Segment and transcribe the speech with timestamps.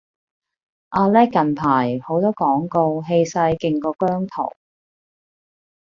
[0.89, 4.53] 阿叻近排好多廣告，氣勢勁過姜濤